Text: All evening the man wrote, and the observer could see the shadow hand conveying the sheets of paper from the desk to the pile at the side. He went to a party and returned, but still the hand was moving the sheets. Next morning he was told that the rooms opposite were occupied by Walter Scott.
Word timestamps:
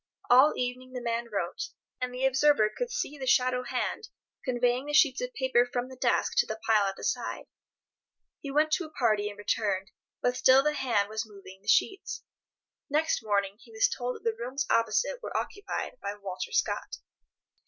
All 0.31 0.53
evening 0.57 0.93
the 0.93 0.99
man 0.99 1.29
wrote, 1.31 1.61
and 2.01 2.11
the 2.11 2.25
observer 2.25 2.71
could 2.75 2.89
see 2.89 3.19
the 3.19 3.27
shadow 3.27 3.61
hand 3.61 4.09
conveying 4.43 4.87
the 4.87 4.93
sheets 4.95 5.21
of 5.21 5.31
paper 5.35 5.63
from 5.63 5.89
the 5.89 5.95
desk 5.95 6.33
to 6.37 6.47
the 6.47 6.59
pile 6.65 6.87
at 6.87 6.95
the 6.95 7.03
side. 7.03 7.45
He 8.39 8.49
went 8.49 8.71
to 8.71 8.85
a 8.85 8.89
party 8.89 9.29
and 9.29 9.37
returned, 9.37 9.91
but 10.19 10.35
still 10.35 10.63
the 10.63 10.73
hand 10.73 11.07
was 11.07 11.29
moving 11.29 11.59
the 11.61 11.67
sheets. 11.67 12.23
Next 12.89 13.23
morning 13.23 13.57
he 13.59 13.71
was 13.71 13.87
told 13.87 14.15
that 14.15 14.23
the 14.23 14.35
rooms 14.35 14.65
opposite 14.71 15.21
were 15.21 15.37
occupied 15.37 15.99
by 16.01 16.15
Walter 16.15 16.51
Scott. 16.51 16.95